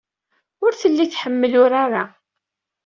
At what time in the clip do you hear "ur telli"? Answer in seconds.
0.63-1.05